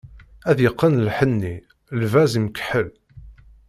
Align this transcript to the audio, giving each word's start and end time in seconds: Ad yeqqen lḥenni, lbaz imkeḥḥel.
Ad 0.49 0.57
yeqqen 0.63 1.01
lḥenni, 1.07 1.55
lbaz 2.01 2.31
imkeḥḥel. 2.39 2.87